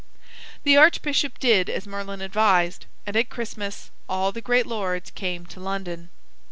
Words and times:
The 0.63 0.77
archbishop 0.77 1.37
did 1.37 1.69
as 1.69 1.85
Merlin 1.85 2.21
advised, 2.21 2.87
and 3.05 3.15
at 3.15 3.29
Christmas 3.29 3.91
all 4.09 4.31
the 4.31 4.41
great 4.41 4.65
lords 4.65 5.11
came 5.11 5.45
to 5.45 5.59
London. 5.59 6.09